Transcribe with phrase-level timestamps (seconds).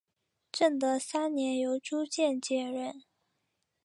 [0.51, 3.03] 正德三年由朱鉴接任。